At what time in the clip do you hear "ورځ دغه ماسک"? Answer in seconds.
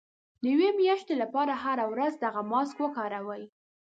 1.93-2.77